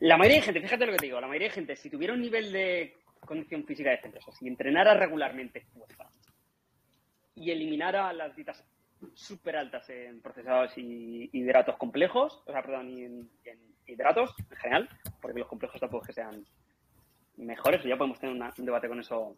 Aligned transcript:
La 0.00 0.16
mayoría 0.16 0.38
de 0.38 0.42
gente, 0.42 0.60
fíjate 0.60 0.86
lo 0.86 0.92
que 0.92 0.98
te 0.98 1.06
digo, 1.06 1.20
la 1.20 1.26
mayoría 1.26 1.48
de 1.48 1.54
gente, 1.54 1.76
si 1.76 1.88
tuviera 1.88 2.12
un 2.12 2.20
nivel 2.20 2.52
de 2.52 2.94
condición 3.20 3.64
física 3.64 3.90
decente, 3.90 4.18
o 4.26 4.32
si 4.32 4.46
entrenara 4.46 4.94
regularmente 4.94 5.62
fuerza 5.72 6.10
y 7.34 7.50
eliminara 7.50 8.12
las 8.12 8.34
dietas 8.36 8.64
súper 9.14 9.56
altas 9.56 9.88
en 9.90 10.20
procesados 10.20 10.76
y 10.76 11.30
hidratos 11.32 11.76
complejos, 11.76 12.42
o 12.46 12.52
sea, 12.52 12.62
perdón, 12.62 12.90
y 12.90 13.04
en, 13.04 13.30
hidratos 13.86 14.34
en 14.38 14.56
general, 14.56 14.88
porque 15.20 15.38
los 15.38 15.48
complejos 15.48 15.80
tampoco 15.80 16.04
es 16.04 16.08
que 16.08 16.12
sean 16.14 16.44
mejores, 17.36 17.82
ya 17.84 17.96
podemos 17.96 18.18
tener 18.18 18.34
un 18.34 18.64
debate 18.64 18.88
con 18.88 19.00
eso 19.00 19.36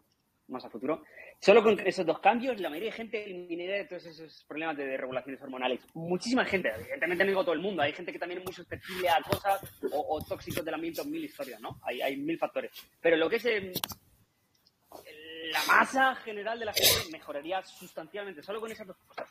más 0.49 0.65
a 0.65 0.69
futuro. 0.69 1.03
Solo 1.39 1.63
con 1.63 1.79
esos 1.79 2.05
dos 2.05 2.19
cambios, 2.19 2.59
la 2.59 2.69
mayoría 2.69 2.91
de 2.91 2.97
gente 2.97 3.23
eliminaría 3.23 3.87
todos 3.87 4.05
esos 4.05 4.43
problemas 4.47 4.77
de 4.77 4.97
regulaciones 4.97 5.41
hormonales. 5.41 5.81
Muchísima 5.93 6.45
gente, 6.45 6.69
evidentemente 6.75 7.23
no 7.23 7.29
digo 7.29 7.43
todo 7.43 7.53
el 7.53 7.61
mundo, 7.61 7.81
hay 7.81 7.93
gente 7.93 8.11
que 8.11 8.19
también 8.19 8.39
es 8.39 8.45
muy 8.45 8.53
susceptible 8.53 9.09
a 9.09 9.21
cosas 9.21 9.61
o, 9.91 10.19
tóxicos 10.27 10.63
del 10.65 10.73
ambiente, 10.73 11.03
mil 11.05 11.23
historias, 11.23 11.61
¿no? 11.61 11.79
Hay, 11.83 12.01
hay 12.01 12.17
mil 12.17 12.37
factores. 12.37 12.71
Pero 12.99 13.17
lo 13.17 13.29
que 13.29 13.37
es 13.37 13.45
em, 13.45 13.71
la 15.51 15.63
masa 15.67 16.15
general 16.15 16.59
de 16.59 16.65
la 16.65 16.73
gente 16.73 17.11
mejoraría 17.11 17.63
sustancialmente 17.63 18.43
solo 18.43 18.59
con 18.59 18.71
esas 18.71 18.87
dos 18.87 18.97
cosas. 19.07 19.29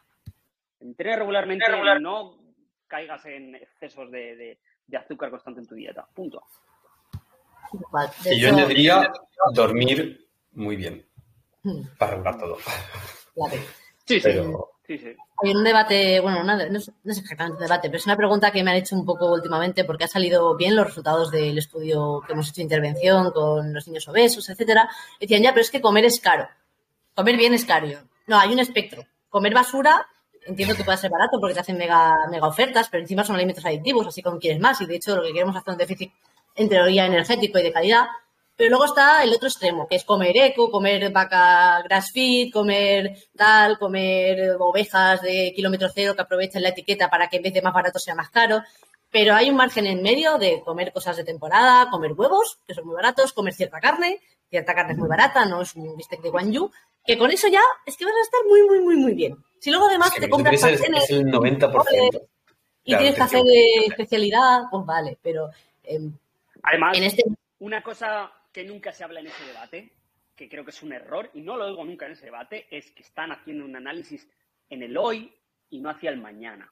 Entrena 0.81 1.17
regularmente, 1.17 1.67
no 2.01 2.39
caigas 2.87 3.25
en 3.27 3.55
excesos 3.55 4.11
de, 4.11 4.59
azúcar 4.97 5.31
constante 5.31 5.61
en 5.61 5.67
tu 5.67 5.75
dieta. 5.75 6.07
Punto. 6.15 6.43
Y 8.25 8.41
yo 8.41 8.49
añadiría 8.49 9.13
dormir 9.53 10.27
muy 10.53 10.77
bien 10.77 11.08
para 11.99 12.13
regular 12.13 12.39
todo. 12.39 12.59
Sí, 14.05 14.21
sí. 14.21 14.29
Hay 14.89 15.55
un 15.55 15.63
debate, 15.63 16.19
bueno, 16.21 16.43
no, 16.43 16.79
es, 16.79 16.91
exactamente 17.05 17.59
un 17.59 17.63
debate, 17.63 17.89
pero 17.89 17.99
es 17.99 18.07
una 18.07 18.17
pregunta 18.17 18.51
que 18.51 18.65
me 18.65 18.71
han 18.71 18.79
hecho 18.79 18.97
un 18.97 19.05
poco 19.05 19.31
últimamente 19.33 19.85
porque 19.85 20.05
ha 20.05 20.09
salido 20.09 20.57
bien 20.57 20.75
los 20.75 20.87
resultados 20.87 21.31
del 21.31 21.59
estudio 21.59 22.23
que 22.27 22.33
hemos 22.33 22.49
hecho 22.49 22.57
de 22.57 22.63
intervención 22.63 23.31
con 23.33 23.75
los 23.75 23.87
niños 23.87 24.09
obesos, 24.09 24.49
etcétera. 24.49 24.89
Decían, 25.21 25.43
ya, 25.43 25.51
pero 25.51 25.61
es 25.61 25.71
que 25.71 25.83
comer 25.83 26.07
es 26.07 26.21
caro. 26.21 26.49
Comer 27.15 27.37
bien 27.37 27.53
es 27.53 27.67
caro. 27.67 27.87
No, 28.27 28.39
hay 28.39 28.53
un 28.53 28.61
espectro. 28.61 29.05
Comer 29.29 29.53
basura, 29.53 30.07
entiendo 30.47 30.75
que 30.75 30.85
puede 30.85 30.97
ser 30.97 31.11
barato 31.11 31.39
porque 31.39 31.55
te 31.55 31.61
hacen 31.61 31.77
mega, 31.77 32.27
mega 32.31 32.49
ofertas, 32.49 32.89
pero 32.89 33.03
encima 33.03 33.25
son 33.25 33.37
alimentos 33.37 33.67
adictivos, 33.67 34.07
así 34.07 34.23
como 34.23 34.39
quieres 34.39 34.59
más. 34.59 34.81
Y 34.81 34.87
de 34.87 34.97
hecho, 34.97 35.15
lo 35.15 35.23
que 35.23 35.33
queremos 35.33 35.55
hacer 35.55 35.69
es 35.69 35.75
un 35.75 35.79
déficit 35.79 36.13
en 36.57 36.69
teoría 36.69 37.05
energético 37.05 37.59
y 37.59 37.63
de 37.63 37.73
calidad. 37.73 38.07
Pero 38.59 38.71
luego 38.71 38.87
está 38.87 39.23
el 39.23 39.33
otro 39.33 39.47
extremo, 39.47 39.87
que 39.87 39.95
es 39.95 40.05
comer 40.05 40.37
eco, 40.37 40.69
comer 40.69 41.13
vaca 41.13 41.81
grass 41.85 42.11
feed, 42.13 42.53
comer 42.53 43.17
tal, 43.37 43.79
comer 43.79 44.57
ovejas 44.59 45.23
de 45.23 45.53
kilómetro 45.55 45.89
cero 45.95 46.17
que 46.17 46.23
aprovechen 46.23 46.63
la 46.63 46.71
etiqueta 46.71 47.09
para 47.09 47.29
que 47.29 47.37
en 47.37 47.45
vez 47.45 47.55
de 47.55 47.63
más 47.63 47.73
barato 47.73 48.01
sea 48.01 48.17
más 48.17 48.31
caro. 48.31 48.65
Pero 49.13 49.37
hay 49.37 49.49
un 49.49 49.55
margen 49.55 49.87
en 49.87 50.03
medio 50.03 50.39
de 50.39 50.61
comer 50.65 50.93
cosas 50.93 51.17
de 51.17 51.23
temporada, 51.23 51.89
comer 51.89 52.15
huevos, 52.15 52.59
que 52.67 52.75
son 52.75 52.85
muy 52.87 52.97
baratos, 52.97 53.33
comer 53.33 53.55
cierta 53.55 53.79
carne, 53.79 54.19
cierta 54.51 54.75
carne 54.75 54.95
es 54.95 54.99
muy 54.99 55.09
barata, 55.09 55.47
no 55.47 55.63
es 55.63 55.77
un 55.77 55.97
bistec 55.97 56.21
de 56.21 56.31
guanyu, 56.31 56.69
que 57.07 57.17
con 57.17 57.31
eso 57.31 57.47
ya 57.47 57.63
es 57.87 57.97
que 57.97 58.07
vas 58.07 58.15
a 58.15 58.23
estar 58.23 58.41
muy, 58.49 58.63
muy, 58.67 58.81
muy, 58.81 58.97
muy 58.97 59.15
bien. 59.15 59.37
Si 59.61 59.71
luego 59.71 59.87
además 59.87 60.13
te 60.19 60.29
compras 60.29 60.65
es, 60.65 60.81
es 60.81 61.11
el 61.11 61.27
90%. 61.27 62.23
Y 62.83 62.97
tienes 62.97 63.15
que 63.15 63.23
hacer 63.23 63.43
de 63.45 63.87
especialidad, 63.87 64.63
pues 64.69 64.85
vale, 64.85 65.17
pero... 65.23 65.49
Em, 65.85 66.13
además, 66.65 66.97
en 66.97 67.05
este... 67.05 67.23
una 67.61 67.83
cosa 67.85 68.33
que 68.59 68.65
nunca 68.65 68.91
se 68.91 69.05
habla 69.05 69.21
en 69.21 69.29
ese 69.29 69.47
debate, 69.47 69.93
que 70.35 70.49
creo 70.49 70.65
que 70.65 70.73
es 70.73 70.83
un 70.83 70.93
error, 70.93 71.31
y 71.33 71.43
no 71.43 71.57
lo 71.57 71.69
digo 71.69 71.85
nunca 71.85 72.07
en 72.07 72.13
ese 72.13 72.25
debate, 72.25 72.67
es 72.77 72.91
que 72.91 73.05
están 73.05 73.31
haciendo 73.31 73.65
un 73.65 73.77
análisis 73.77 74.29
en 74.69 74.83
el 74.83 74.97
hoy 74.97 75.33
y 75.71 75.81
no 75.81 75.89
hacia 75.89 76.11
el 76.11 76.21
mañana. 76.21 76.69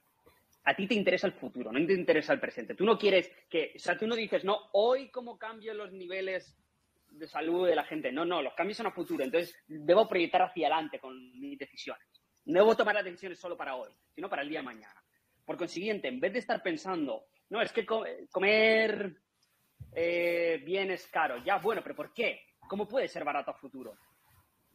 A 0.64 0.74
ti 0.74 0.88
te 0.88 0.94
interesa 0.94 1.28
el 1.28 1.34
futuro, 1.34 1.70
no 1.70 1.86
te 1.86 1.92
interesa 1.92 2.32
el 2.32 2.40
presente. 2.40 2.74
Tú 2.74 2.84
no 2.84 2.98
quieres 2.98 3.30
que, 3.48 3.74
o 3.76 3.78
sea, 3.78 3.96
tú 3.96 4.04
no 4.08 4.16
dices, 4.16 4.42
no, 4.42 4.58
hoy 4.72 5.12
cómo 5.12 5.38
cambio 5.38 5.74
los 5.74 5.92
niveles 5.92 6.58
de 7.08 7.28
salud 7.28 7.68
de 7.68 7.76
la 7.76 7.84
gente. 7.84 8.10
No, 8.10 8.24
no, 8.24 8.42
los 8.42 8.54
cambios 8.54 8.78
son 8.78 8.86
a 8.86 8.90
futuro. 8.90 9.22
Entonces, 9.22 9.56
debo 9.68 10.08
proyectar 10.08 10.42
hacia 10.42 10.66
adelante 10.66 10.98
con 10.98 11.16
mis 11.38 11.56
decisiones. 11.56 12.04
No 12.46 12.58
debo 12.62 12.76
tomar 12.76 12.96
las 12.96 13.04
decisiones 13.04 13.38
solo 13.38 13.56
para 13.56 13.76
hoy, 13.76 13.92
sino 14.12 14.28
para 14.28 14.42
el 14.42 14.48
día 14.48 14.58
de 14.58 14.64
mañana. 14.64 15.04
Por 15.44 15.56
consiguiente, 15.56 16.08
en 16.08 16.18
vez 16.18 16.32
de 16.32 16.40
estar 16.40 16.60
pensando, 16.64 17.26
no, 17.48 17.62
es 17.62 17.70
que 17.70 17.86
comer 17.86 19.22
eh, 19.94 20.62
bien 20.64 20.90
es. 20.90 21.10
Ya, 21.44 21.58
bueno, 21.58 21.82
pero 21.82 21.94
¿por 21.94 22.12
qué? 22.12 22.40
¿Cómo 22.68 22.86
puede 22.86 23.08
ser 23.08 23.24
barato 23.24 23.50
a 23.50 23.54
futuro? 23.54 23.94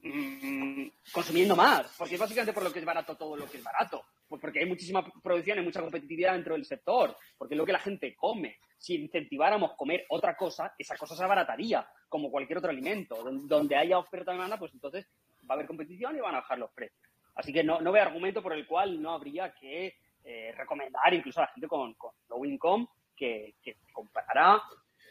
Mm, 0.04 0.88
consumiendo 1.14 1.56
más, 1.56 1.94
porque 1.96 2.16
es 2.16 2.20
básicamente 2.20 2.54
por 2.54 2.64
lo 2.64 2.74
que 2.74 2.80
es 2.80 2.86
barato 2.86 3.16
todo 3.16 3.38
lo 3.38 3.48
que 3.48 3.58
es 3.58 3.64
barato. 3.64 4.04
Pues 4.28 4.42
porque 4.42 4.60
hay 4.60 4.66
muchísima 4.66 5.06
producción 5.22 5.60
y 5.60 5.62
mucha 5.62 5.82
competitividad 5.82 6.34
dentro 6.34 6.54
del 6.56 6.66
sector, 6.66 7.16
porque 7.38 7.54
es 7.54 7.58
lo 7.58 7.66
que 7.66 7.74
la 7.74 7.80
gente 7.80 8.16
come. 8.16 8.58
Si 8.78 8.96
incentiváramos 8.96 9.74
comer 9.76 10.06
otra 10.10 10.36
cosa, 10.36 10.74
esa 10.78 10.98
cosa 10.98 11.16
se 11.16 11.24
abarataría, 11.24 11.88
como 12.10 12.32
cualquier 12.32 12.58
otro 12.58 12.72
alimento. 12.72 13.24
Donde 13.44 13.76
haya 13.76 14.00
oferta 14.00 14.32
y 14.32 14.36
demanda, 14.36 14.58
pues 14.58 14.74
entonces 14.74 15.08
va 15.48 15.54
a 15.54 15.54
haber 15.54 15.68
competición 15.68 16.16
y 16.16 16.22
van 16.22 16.34
a 16.34 16.40
bajar 16.40 16.58
los 16.58 16.72
precios. 16.72 17.00
Así 17.36 17.54
que 17.54 17.64
no, 17.64 17.80
no 17.80 17.92
veo 17.92 18.02
argumento 18.02 18.42
por 18.42 18.54
el 18.54 18.66
cual 18.66 19.02
no 19.02 19.14
habría 19.14 19.54
que 19.54 19.96
eh, 20.24 20.54
recomendar 20.58 21.14
incluso 21.14 21.40
a 21.40 21.44
la 21.44 21.52
gente 21.54 21.68
con, 21.68 21.96
low 22.30 22.46
income 22.46 22.88
que, 23.16 23.56
que 23.62 23.78
comprara 23.94 24.62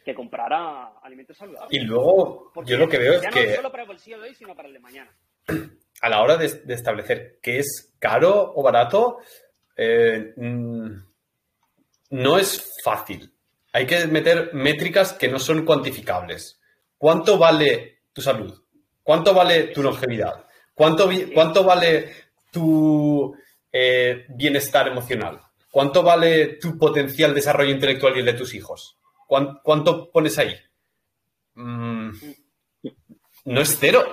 que 0.04 0.14
comprara 0.14 0.98
alimentos 1.02 1.36
saludables. 1.36 1.72
Y 1.72 1.80
luego, 1.80 2.52
yo 2.64 2.76
lo 2.76 2.88
que 2.88 2.98
veo 2.98 3.14
es 3.14 3.28
que. 3.28 3.46
No 3.48 3.56
solo 3.56 3.70
para 3.70 3.82
el 3.82 3.88
bolsillo 3.88 4.20
de 4.20 4.28
hoy, 4.28 4.34
sino 4.34 4.54
para 4.54 4.68
el 4.68 4.74
de 4.74 4.80
mañana. 4.80 5.10
A 6.02 6.08
la 6.08 6.22
hora 6.22 6.36
de, 6.36 6.46
establecer 6.46 7.38
qué 7.42 7.58
es 7.58 7.92
caro 7.98 8.52
o 8.54 8.62
barato, 8.62 9.18
eh, 9.76 10.32
mm, 10.36 10.90
no 12.10 12.38
es 12.38 12.72
fácil. 12.82 13.32
Hay 13.72 13.86
que 13.86 14.06
meter 14.06 14.52
métricas 14.52 15.12
que 15.12 15.28
no 15.28 15.38
son 15.38 15.64
cuantificables. 15.64 16.60
¿Cuánto 16.98 17.38
vale 17.38 18.00
tu 18.12 18.20
salud? 18.20 18.62
¿Cuánto 19.02 19.32
vale 19.32 19.64
tu 19.64 19.82
longevidad? 19.82 20.46
¿Cuánto, 20.74 21.08
cuánto 21.34 21.64
vale 21.64 22.12
tu 22.50 23.34
eh, 23.72 24.26
bienestar 24.28 24.88
emocional? 24.88 25.40
¿Cuánto 25.70 26.02
vale 26.02 26.58
tu 26.60 26.76
potencial 26.76 27.32
desarrollo 27.32 27.70
intelectual 27.70 28.16
y 28.16 28.20
el 28.20 28.26
de 28.26 28.32
tus 28.34 28.54
hijos? 28.54 28.99
¿Cuánto, 29.30 30.10
pones 30.10 30.36
ahí? 30.38 30.52
Mm, 31.54 32.10
no 33.44 33.60
es 33.60 33.76
cero. 33.78 34.04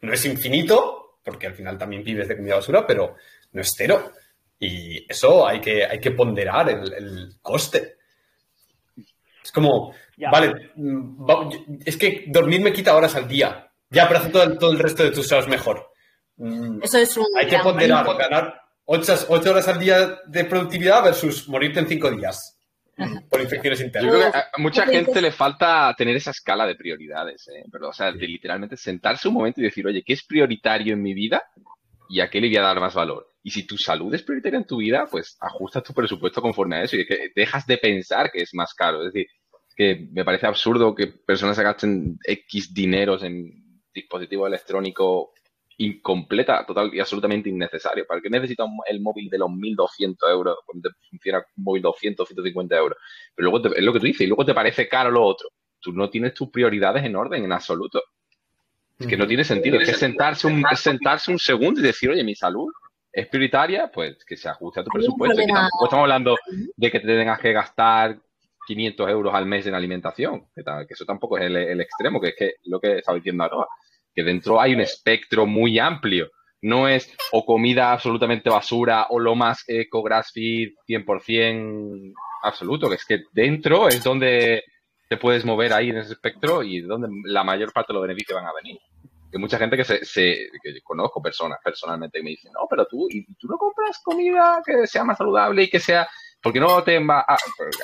No 0.00 0.12
es 0.12 0.24
infinito, 0.24 1.18
porque 1.22 1.46
al 1.46 1.54
final 1.54 1.78
también 1.78 2.02
vives 2.02 2.26
de 2.26 2.36
comida 2.36 2.56
basura, 2.56 2.84
pero 2.84 3.14
no 3.52 3.60
es 3.60 3.72
cero. 3.76 4.10
Y 4.58 5.06
eso 5.08 5.46
hay 5.46 5.60
que, 5.60 5.84
hay 5.84 6.00
que 6.00 6.10
ponderar 6.10 6.70
el, 6.70 7.36
coste. 7.40 7.98
Es 9.44 9.52
como, 9.52 9.94
vale, 10.30 10.72
mm, 10.74 11.78
es 11.84 11.96
que 11.96 12.24
dormir 12.26 12.62
me 12.62 12.72
quita 12.72 12.96
horas 12.96 13.14
al 13.14 13.28
día. 13.28 13.70
Ya, 13.90 14.08
pero 14.08 14.20
hace 14.20 14.30
todo 14.30 14.72
el, 14.72 14.78
resto 14.78 15.04
de 15.04 15.12
tus 15.12 15.30
horas 15.30 15.46
mejor. 15.46 15.88
Mm, 16.36 16.82
eso 16.82 16.98
es 16.98 17.16
un. 17.16 17.26
Hay 17.38 17.46
que 17.46 17.58
ponderar, 17.60 18.04
ganar 18.16 18.60
8, 18.86 19.26
horas 19.28 19.68
al 19.68 19.78
día 19.78 20.20
de 20.26 20.44
productividad 20.46 21.04
versus 21.04 21.48
morirte 21.48 21.78
en 21.78 21.86
5 21.86 22.10
días 22.10 22.58
por 23.28 23.40
infecciones 23.40 23.80
internas. 23.80 24.34
a 24.34 24.58
mucha 24.58 24.86
gente 24.86 25.20
le 25.20 25.32
falta 25.32 25.94
tener 25.96 26.16
esa 26.16 26.30
escala 26.30 26.66
de 26.66 26.74
prioridades, 26.74 27.48
¿eh? 27.48 27.64
pero, 27.70 27.88
o 27.88 27.92
sea, 27.92 28.12
de 28.12 28.26
literalmente 28.26 28.76
sentarse 28.76 29.28
un 29.28 29.34
momento 29.34 29.60
y 29.60 29.64
decir, 29.64 29.86
oye, 29.86 30.02
¿qué 30.04 30.12
es 30.12 30.24
prioritario 30.24 30.94
en 30.94 31.02
mi 31.02 31.14
vida? 31.14 31.42
¿Y 32.08 32.20
a 32.20 32.28
qué 32.28 32.40
le 32.40 32.48
voy 32.48 32.56
a 32.58 32.62
dar 32.62 32.80
más 32.80 32.94
valor? 32.94 33.28
Y 33.42 33.50
si 33.50 33.66
tu 33.66 33.76
salud 33.76 34.14
es 34.14 34.22
prioritaria 34.22 34.58
en 34.58 34.66
tu 34.66 34.76
vida, 34.76 35.06
pues 35.10 35.36
ajusta 35.40 35.82
tu 35.82 35.92
presupuesto 35.92 36.40
conforme 36.40 36.76
a 36.76 36.82
eso 36.82 36.96
y 36.96 37.06
que 37.06 37.32
dejas 37.34 37.66
de 37.66 37.78
pensar 37.78 38.30
que 38.30 38.42
es 38.42 38.54
más 38.54 38.74
caro. 38.74 39.06
Es 39.06 39.12
decir, 39.12 39.26
que 39.74 40.08
me 40.12 40.24
parece 40.24 40.46
absurdo 40.46 40.94
que 40.94 41.08
personas 41.08 41.56
se 41.56 41.62
gasten 41.62 42.18
X 42.24 42.72
dineros 42.72 43.22
en 43.22 43.80
dispositivo 43.92 44.46
electrónico 44.46 45.32
incompleta, 45.78 46.64
total 46.66 46.90
y 46.92 47.00
absolutamente 47.00 47.48
innecesario. 47.48 48.06
¿Para 48.06 48.20
qué 48.20 48.30
necesita 48.30 48.64
el 48.86 49.00
móvil 49.00 49.28
de 49.28 49.38
los 49.38 49.48
1.200 49.50 50.30
euros 50.30 50.58
cuando 50.66 50.90
funciona 51.08 51.38
un 51.56 51.64
móvil 51.64 51.82
200, 51.82 52.28
150 52.28 52.76
euros? 52.76 52.98
Pero 53.34 53.50
luego 53.50 53.74
es 53.74 53.82
lo 53.82 53.92
que 53.92 54.00
tú 54.00 54.06
dices, 54.06 54.22
y 54.22 54.26
luego 54.26 54.44
te 54.44 54.54
parece 54.54 54.88
caro 54.88 55.10
lo 55.10 55.24
otro. 55.24 55.48
Tú 55.80 55.92
no 55.92 56.08
tienes 56.10 56.34
tus 56.34 56.50
prioridades 56.50 57.04
en 57.04 57.16
orden 57.16 57.44
en 57.44 57.52
absoluto. 57.52 58.02
Es 58.98 59.06
que 59.06 59.16
no 59.16 59.26
tiene 59.26 59.44
sentido. 59.44 59.80
Es 59.80 59.88
que 59.88 59.94
sentarse 59.94 60.46
un, 60.46 60.64
sentarse 60.76 61.32
un 61.32 61.38
segundo 61.38 61.80
y 61.80 61.84
decir, 61.84 62.10
oye, 62.10 62.22
mi 62.22 62.34
salud 62.34 62.70
es 63.12 63.26
prioritaria, 63.26 63.90
pues 63.92 64.24
que 64.24 64.36
se 64.36 64.48
ajuste 64.48 64.80
a 64.80 64.84
tu 64.84 64.90
presupuesto. 64.90 65.36
Que 65.36 65.46
tampoco 65.46 65.84
estamos 65.84 66.02
hablando 66.04 66.36
de 66.76 66.90
que 66.90 67.00
te 67.00 67.06
tengas 67.06 67.40
que 67.40 67.52
gastar 67.52 68.18
500 68.66 69.10
euros 69.10 69.34
al 69.34 69.46
mes 69.46 69.66
en 69.66 69.74
alimentación, 69.74 70.46
que, 70.54 70.62
eso 70.88 71.04
tampoco 71.04 71.36
es 71.36 71.44
el, 71.44 71.80
extremo, 71.80 72.20
que 72.20 72.28
es 72.28 72.36
que 72.36 72.54
lo 72.64 72.80
que 72.80 72.98
estaba 72.98 73.16
diciendo 73.16 73.44
ahora 73.44 73.66
que 74.14 74.22
dentro 74.22 74.60
hay 74.60 74.74
un 74.74 74.80
espectro 74.80 75.46
muy 75.46 75.78
amplio. 75.78 76.30
No 76.60 76.88
es 76.88 77.12
o 77.32 77.44
comida 77.44 77.92
absolutamente 77.92 78.48
basura 78.48 79.06
o 79.10 79.18
lo 79.18 79.34
más 79.34 79.64
eco, 79.66 80.02
grass 80.02 80.30
feed, 80.32 80.70
100% 80.86 82.12
absoluto, 82.44 82.88
que 82.88 82.94
es 82.94 83.04
que 83.04 83.22
dentro 83.32 83.88
es 83.88 84.02
donde 84.02 84.62
te 85.08 85.16
puedes 85.16 85.44
mover 85.44 85.72
ahí 85.72 85.90
en 85.90 85.98
ese 85.98 86.12
espectro 86.12 86.62
y 86.62 86.80
donde 86.80 87.08
la 87.24 87.42
mayor 87.42 87.72
parte 87.72 87.92
de 87.92 87.94
los 87.94 88.02
beneficios 88.02 88.36
van 88.36 88.46
a 88.46 88.54
venir. 88.62 88.78
Hay 89.32 89.40
mucha 89.40 89.58
gente 89.58 89.76
que 89.76 89.84
se, 89.84 90.04
se 90.04 90.50
que 90.62 90.80
conozco 90.82 91.22
personas 91.22 91.58
personalmente 91.64 92.18
que 92.18 92.24
me 92.24 92.30
dicen, 92.30 92.52
no, 92.52 92.66
pero 92.68 92.86
tú, 92.86 93.08
y 93.10 93.24
tú 93.34 93.48
no 93.48 93.56
compras 93.56 94.00
comida 94.04 94.62
que 94.64 94.86
sea 94.86 95.04
más 95.04 95.18
saludable 95.18 95.64
y 95.64 95.70
que 95.70 95.80
sea 95.80 96.06
¿Por 96.42 96.52
qué 96.52 96.58
no 96.58 96.82
te 96.82 96.98
va 96.98 97.20
a, 97.20 97.36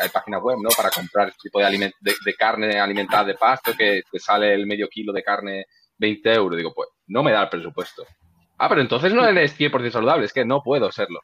hay 0.02 0.08
páginas 0.08 0.42
web, 0.42 0.58
¿no? 0.60 0.68
Para 0.76 0.90
comprar 0.90 1.28
este 1.28 1.42
tipo 1.44 1.60
de, 1.60 1.92
de, 2.00 2.34
carne 2.34 2.80
alimentada 2.80 3.24
de 3.24 3.34
pasto 3.34 3.72
que 3.78 4.02
te 4.10 4.18
sale 4.18 4.52
el 4.52 4.66
medio 4.66 4.88
kilo 4.88 5.12
de 5.12 5.22
carne 5.22 5.66
20 5.98 6.32
euros. 6.32 6.56
Digo, 6.56 6.72
pues 6.74 6.88
no 7.06 7.22
me 7.22 7.32
da 7.32 7.42
el 7.42 7.48
presupuesto. 7.48 8.04
Ah, 8.58 8.68
pero 8.68 8.80
entonces 8.80 9.12
no 9.12 9.24
eres 9.26 9.58
100% 9.58 9.90
saludable, 9.90 10.24
es 10.24 10.32
que 10.32 10.44
no 10.44 10.62
puedo 10.62 10.90
serlo. 10.90 11.20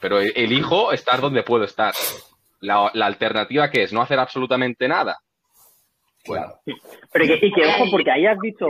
Pero 0.00 0.20
e-, 0.20 0.32
elijo 0.34 0.92
estar 0.92 1.20
donde 1.20 1.42
puedo 1.42 1.64
estar. 1.64 1.94
La, 2.60 2.86
alternativa 2.86 3.70
que 3.70 3.82
es 3.82 3.92
no 3.92 4.02
hacer 4.02 4.18
absolutamente 4.18 4.88
nada. 4.88 5.18
Bueno. 6.26 6.54
Pero 7.12 7.26
que, 7.26 7.46
y 7.46 7.52
que 7.52 7.66
ojo, 7.66 7.84
porque 7.90 8.10
ahí 8.10 8.26
has 8.26 8.38
dicho. 8.40 8.66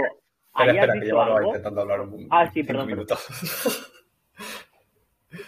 Ahí 0.52 0.68
espera, 0.70 0.92
has 0.92 1.00
dicho 1.00 1.20
algo... 1.20 1.46
intentando 1.48 1.80
hablar 1.82 2.00
un, 2.00 2.26
ah, 2.30 2.50
sí, 2.52 2.62
perdón. 2.62 3.06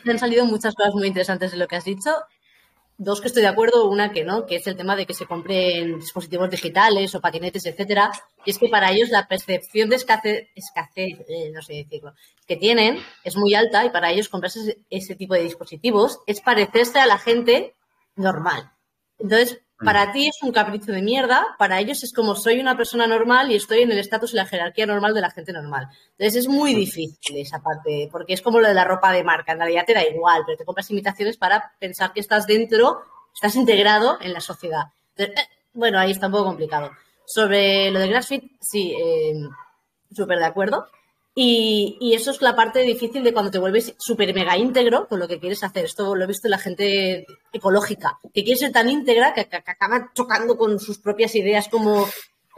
Me 0.04 0.12
han 0.12 0.18
salido 0.18 0.44
muchas 0.44 0.74
cosas 0.74 0.94
muy 0.94 1.08
interesantes 1.08 1.52
de 1.52 1.58
lo 1.58 1.66
que 1.66 1.76
has 1.76 1.84
dicho. 1.84 2.10
Dos 3.00 3.20
que 3.20 3.28
estoy 3.28 3.42
de 3.42 3.48
acuerdo, 3.48 3.88
una 3.88 4.10
que 4.10 4.24
no, 4.24 4.44
que 4.44 4.56
es 4.56 4.66
el 4.66 4.76
tema 4.76 4.96
de 4.96 5.06
que 5.06 5.14
se 5.14 5.24
compren 5.24 6.00
dispositivos 6.00 6.50
digitales 6.50 7.14
o 7.14 7.20
patinetes, 7.20 7.64
etcétera. 7.64 8.10
Y 8.44 8.50
es 8.50 8.58
que 8.58 8.68
para 8.68 8.90
ellos 8.90 9.10
la 9.10 9.28
percepción 9.28 9.88
de 9.88 9.94
escasez, 9.94 10.48
escasez 10.56 11.20
eh, 11.28 11.52
no 11.54 11.62
sé 11.62 11.74
decirlo, 11.74 12.14
que 12.44 12.56
tienen 12.56 12.98
es 13.22 13.36
muy 13.36 13.54
alta 13.54 13.84
y 13.84 13.90
para 13.90 14.10
ellos 14.10 14.28
comprarse 14.28 14.78
ese 14.90 15.14
tipo 15.14 15.34
de 15.34 15.44
dispositivos 15.44 16.18
es 16.26 16.40
parecerse 16.40 16.98
a 16.98 17.06
la 17.06 17.18
gente 17.18 17.76
normal. 18.16 18.72
Entonces, 19.20 19.60
para 19.84 20.06
mm. 20.06 20.12
ti 20.12 20.26
es 20.28 20.42
un 20.42 20.52
capricho 20.52 20.92
de 20.92 21.02
mierda, 21.02 21.46
para 21.58 21.78
ellos 21.78 22.02
es 22.02 22.12
como 22.12 22.34
soy 22.34 22.60
una 22.60 22.76
persona 22.76 23.06
normal 23.06 23.50
y 23.50 23.54
estoy 23.54 23.82
en 23.82 23.92
el 23.92 23.98
estatus 23.98 24.32
y 24.32 24.36
la 24.36 24.46
jerarquía 24.46 24.86
normal 24.86 25.14
de 25.14 25.20
la 25.20 25.30
gente 25.30 25.52
normal. 25.52 25.88
Entonces 26.12 26.44
es 26.44 26.48
muy 26.48 26.74
mm. 26.74 26.78
difícil 26.78 27.36
esa 27.36 27.60
parte, 27.60 28.08
porque 28.10 28.34
es 28.34 28.42
como 28.42 28.60
lo 28.60 28.68
de 28.68 28.74
la 28.74 28.84
ropa 28.84 29.12
de 29.12 29.24
marca, 29.24 29.52
en 29.52 29.58
realidad 29.58 29.84
te 29.86 29.94
da 29.94 30.04
igual, 30.04 30.42
pero 30.46 30.58
te 30.58 30.64
compras 30.64 30.90
imitaciones 30.90 31.36
para 31.36 31.72
pensar 31.78 32.12
que 32.12 32.20
estás 32.20 32.46
dentro, 32.46 33.02
estás 33.34 33.54
integrado 33.54 34.18
en 34.20 34.32
la 34.32 34.40
sociedad. 34.40 34.86
Eh, 35.16 35.32
bueno, 35.72 35.98
ahí 35.98 36.10
está 36.10 36.26
un 36.26 36.32
poco 36.32 36.44
complicado. 36.44 36.90
Sobre 37.24 37.90
lo 37.90 38.00
de 38.00 38.08
CrossFit, 38.08 38.44
sí, 38.60 38.96
eh, 38.98 39.34
súper 40.12 40.38
de 40.38 40.46
acuerdo. 40.46 40.86
Y, 41.40 42.14
eso 42.16 42.32
es 42.32 42.42
la 42.42 42.56
parte 42.56 42.80
difícil 42.80 43.22
de 43.22 43.32
cuando 43.32 43.52
te 43.52 43.60
vuelves 43.60 43.94
súper 43.96 44.34
mega 44.34 44.56
íntegro 44.56 45.06
con 45.06 45.20
lo 45.20 45.28
que 45.28 45.38
quieres 45.38 45.62
hacer. 45.62 45.84
Esto 45.84 46.16
lo 46.16 46.24
he 46.24 46.26
visto 46.26 46.48
en 46.48 46.50
la 46.50 46.58
gente 46.58 47.26
ecológica, 47.52 48.18
que 48.34 48.42
quiere 48.42 48.58
ser 48.58 48.72
tan 48.72 48.88
íntegra 48.88 49.34
que, 49.34 49.42
acaba 49.42 50.10
chocando 50.14 50.58
con 50.58 50.80
sus 50.80 50.98
propias 50.98 51.36
ideas 51.36 51.68
como 51.68 52.08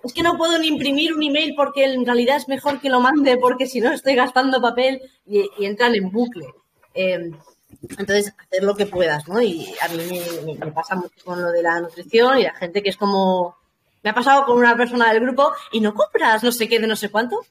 es 0.02 0.14
que 0.14 0.22
no 0.22 0.38
puedo 0.38 0.58
ni 0.58 0.68
imprimir 0.68 1.12
un 1.12 1.22
email 1.22 1.52
porque 1.54 1.84
en 1.84 2.06
realidad 2.06 2.38
es 2.38 2.48
mejor 2.48 2.80
que 2.80 2.88
lo 2.88 3.00
mande 3.00 3.36
porque 3.36 3.66
si 3.66 3.82
no 3.82 3.92
estoy 3.92 4.14
gastando 4.14 4.62
papel 4.62 5.02
y, 5.26 5.46
entran 5.62 5.94
en 5.94 6.10
bucle. 6.10 6.46
Em, 6.94 7.36
entonces, 7.82 8.32
hacer 8.38 8.64
lo 8.64 8.74
que 8.74 8.86
puedas, 8.86 9.28
¿no? 9.28 9.42
Y 9.42 9.74
a 9.82 9.88
mí 9.88 9.98
me, 10.46 10.54
me, 10.54 10.72
pasa 10.72 10.94
mucho 10.94 11.22
con 11.22 11.42
lo 11.42 11.50
de 11.50 11.62
la 11.62 11.82
nutrición 11.82 12.38
y 12.38 12.44
la 12.44 12.54
gente 12.54 12.82
que 12.82 12.88
es 12.88 12.96
como... 12.96 13.56
Me 14.02 14.08
ha 14.08 14.14
pasado 14.14 14.46
con 14.46 14.56
una 14.56 14.74
persona 14.74 15.12
del 15.12 15.20
grupo 15.20 15.52
y 15.70 15.80
no 15.80 15.92
compras 15.92 16.42
no 16.42 16.50
sé 16.50 16.66
qué 16.66 16.78
de 16.78 16.86
no 16.86 16.96
sé 16.96 17.10
cuánto. 17.10 17.44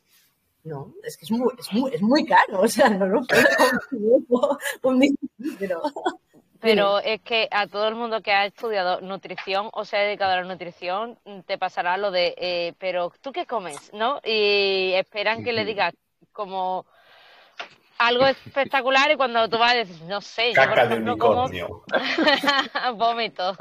No, 0.63 0.93
es 1.03 1.17
que 1.17 1.25
es 1.25 1.31
muy, 1.31 1.53
es 1.57 1.73
muy, 1.73 1.93
es 1.93 2.01
muy 2.01 2.25
caro, 2.25 2.61
o 2.61 2.67
sea, 2.67 2.89
no 2.89 3.05
lo 3.05 3.21
puedo 4.27 4.57
un 4.83 5.17
pero... 5.57 5.81
Pero 6.61 6.99
es 6.99 7.21
que 7.21 7.47
a 7.51 7.67
todo 7.67 7.87
el 7.87 7.95
mundo 7.95 8.21
que 8.21 8.33
ha 8.33 8.45
estudiado 8.45 8.99
nutrición 8.99 9.69
o 9.71 9.85
se 9.85 9.95
ha 9.95 10.01
dedicado 10.01 10.33
a 10.33 10.41
la 10.41 10.43
nutrición, 10.43 11.17
te 11.45 11.57
pasará 11.57 11.95
lo 11.95 12.11
de, 12.11 12.35
eh, 12.37 12.73
pero 12.77 13.13
¿tú 13.21 13.31
qué 13.31 13.45
comes? 13.45 13.93
¿No? 13.93 14.19
Y 14.25 14.91
esperan 14.95 15.41
que 15.41 15.53
le 15.53 15.63
digas 15.63 15.93
como 16.33 16.85
algo 17.99 18.25
espectacular 18.25 19.11
y 19.11 19.17
cuando 19.17 19.47
tú 19.49 19.57
vas 19.57 19.73
decir, 19.73 20.01
no 20.03 20.21
sé, 20.21 20.53
yo 20.53 20.67
por 20.67 20.79
ejemplo 20.79 21.17
como 21.17 21.49
vómito 22.95 23.55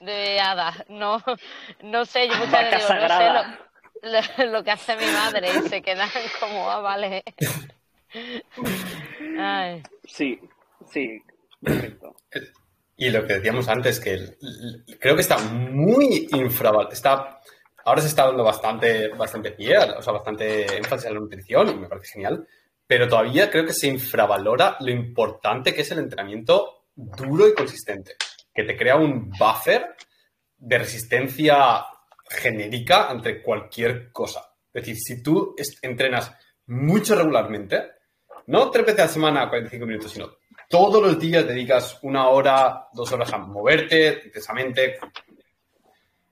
de 0.00 0.40
hadas, 0.40 0.84
no, 0.88 1.22
no 1.82 2.04
sé, 2.04 2.28
yo 2.28 2.36
muchas 2.38 2.70
veces 2.70 2.88
digo, 2.88 3.00
no 3.00 3.08
sé, 3.08 3.30
lo, 3.30 3.42
lo, 4.50 4.64
que 4.64 4.70
hace 4.70 4.96
mi 4.96 5.06
madre 5.06 5.48
y 5.48 5.68
se 5.68 5.82
quedan 5.82 6.08
como, 6.40 6.70
ah, 6.70 6.80
vale. 6.80 7.22
Sí, 10.06 10.38
sí, 10.88 11.20
perfecto. 11.60 12.14
Y 12.96 13.10
lo 13.10 13.26
que 13.26 13.34
decíamos 13.34 13.68
antes, 13.68 13.98
que 13.98 14.36
creo 15.00 15.16
que 15.16 15.22
está 15.22 15.38
muy 15.38 16.28
infravalorado. 16.30 16.92
Está, 16.92 17.40
ahora 17.84 18.00
se 18.00 18.06
está 18.06 18.26
dando 18.26 18.44
bastante, 18.44 19.08
bastante 19.08 19.50
pie, 19.50 19.76
o 19.78 20.00
sea, 20.00 20.12
bastante 20.12 20.76
énfasis 20.76 21.06
en 21.06 21.14
la 21.14 21.20
nutrición 21.20 21.70
y 21.70 21.74
me 21.74 21.88
parece 21.88 22.12
genial, 22.12 22.46
pero 22.86 23.08
todavía 23.08 23.50
creo 23.50 23.66
que 23.66 23.72
se 23.72 23.88
infravalora 23.88 24.76
lo 24.78 24.90
importante 24.90 25.74
que 25.74 25.80
es 25.82 25.90
el 25.90 25.98
entrenamiento 25.98 26.84
duro 26.94 27.48
y 27.48 27.54
consistente, 27.54 28.12
que 28.54 28.62
te 28.62 28.76
crea 28.76 28.96
un 28.96 29.30
buffer 29.30 29.96
de 30.56 30.78
resistencia 30.78 31.84
genérica 32.34 33.08
entre 33.10 33.42
cualquier 33.42 34.10
cosa. 34.12 34.40
Es 34.72 34.84
decir, 34.84 34.96
si 34.96 35.22
tú 35.22 35.54
entrenas 35.82 36.32
mucho 36.66 37.14
regularmente, 37.14 37.92
no 38.46 38.70
tres 38.70 38.86
veces 38.86 39.00
a 39.00 39.04
la 39.04 39.12
semana 39.12 39.48
45 39.48 39.86
minutos, 39.86 40.12
sino 40.12 40.36
todos 40.68 41.02
los 41.02 41.18
días 41.18 41.46
dedicas 41.46 41.98
una 42.02 42.28
hora, 42.28 42.88
dos 42.92 43.10
horas 43.12 43.32
a 43.32 43.38
moverte 43.38 44.22
intensamente, 44.24 44.98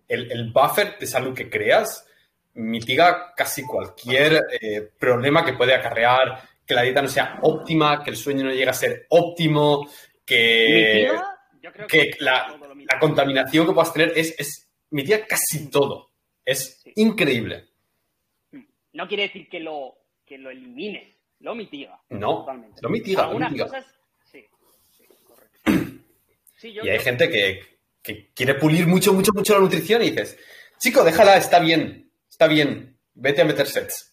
el, 0.09 0.53
buffer 0.53 0.99
de 0.99 1.07
salud 1.07 1.35
que 1.35 1.49
creas 1.49 2.07
mitiga 2.55 3.33
casi 3.35 3.63
cualquier 3.65 4.43
eh, 4.61 4.91
problema 4.99 5.43
que 5.43 5.55
puede 5.55 5.75
acarrear 5.75 6.43
que 6.67 6.75
la 6.75 6.83
dieta 6.83 7.03
no 7.03 7.09
sea 7.09 7.39
óptima, 7.43 8.03
que 8.03 8.11
el 8.11 8.17
sueño 8.17 8.45
no 8.45 8.51
llegue 8.51 8.69
a 8.69 8.75
ser 8.75 9.07
óptimo, 9.09 9.89
que, 10.25 11.11
que, 11.89 12.11
la, 12.21 12.59
contaminación 13.01 13.67
que 13.67 13.73
puedas 13.73 13.93
tener 13.93 14.13
es 14.17 14.71
tía 15.03 15.27
casi 15.27 15.71
todo. 15.71 16.11
Es 16.45 16.83
increíble. 16.97 17.69
No 18.93 19.09
quiere 19.09 19.25
decir 19.25 19.49
que 19.49 19.61
lo, 19.61 19.97
que 20.27 20.37
lo 20.37 20.51
elimine, 20.51 21.17
lo 21.41 21.55
mitiga. 21.55 22.01
No, 22.11 22.41
totalmente. 22.41 22.83
lo 22.83 22.89
mitiga. 22.91 23.31
Cosas, 23.31 23.87
sí, 24.31 24.45
sí, 24.91 25.05
correcto. 25.25 26.85
y 26.85 26.89
hay 26.89 26.99
gente 26.99 27.29
que, 27.31 28.29
quiere 28.35 28.55
pulir 28.55 28.87
mucho, 28.87 29.15
mucho, 29.15 29.33
mucho 29.33 29.55
la 29.55 29.61
nutrición 29.61 30.03
y 30.03 30.11
dices, 30.11 30.39
chico, 30.79 31.03
déjala, 31.05 31.37
está 31.37 31.59
bien, 31.59 32.11
está 32.29 32.47
bien, 32.47 32.99
vete 33.15 33.43
a 33.43 33.45
meter 33.45 33.67
sets. 33.67 34.11